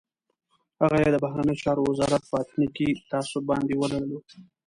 هغه 0.81 0.97
یې 1.03 1.09
د 1.11 1.15
بهرنیو 1.23 1.61
چارو 1.63 1.81
وزارت 1.91 2.23
په 2.29 2.35
اتنیکي 2.43 2.89
تعصب 3.11 3.41
باندې 3.51 3.73
ولړلو. 3.77 4.19